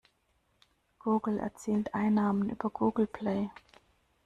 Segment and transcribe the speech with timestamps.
[0.97, 3.51] Google erzielt Einnahmen über Google Play.